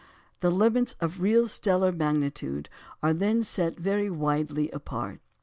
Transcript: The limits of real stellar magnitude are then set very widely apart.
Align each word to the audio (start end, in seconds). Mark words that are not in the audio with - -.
The 0.39 0.49
limits 0.49 0.95
of 0.99 1.21
real 1.21 1.45
stellar 1.47 1.91
magnitude 1.91 2.69
are 3.03 3.13
then 3.13 3.43
set 3.43 3.77
very 3.77 4.09
widely 4.09 4.71
apart. 4.71 5.19